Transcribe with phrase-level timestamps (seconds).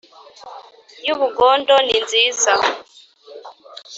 [1.05, 1.73] y’ubugondo.
[1.87, 2.53] ni nziza